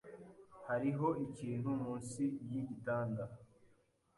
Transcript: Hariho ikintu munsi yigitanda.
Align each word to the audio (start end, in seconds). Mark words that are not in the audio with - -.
Hariho 0.67 1.07
ikintu 1.25 1.69
munsi 1.81 2.21
yigitanda. 2.49 3.23